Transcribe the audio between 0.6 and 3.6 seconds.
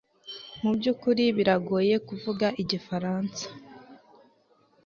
mu byukuri biragoye kuvuga igifaransa